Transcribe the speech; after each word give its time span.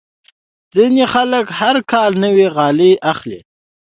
ځینې 0.75 1.03
خلک 1.13 1.45
هر 1.59 1.75
کال 1.91 2.11
نوې 2.23 2.47
غالۍ 2.55 2.93
اخلي. 3.11 3.39